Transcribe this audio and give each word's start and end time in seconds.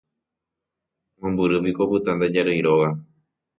Mombyrýpiko 1.19 1.81
opyta 1.85 2.11
nde 2.15 2.27
jarýi 2.35 2.61
róga. 2.67 2.89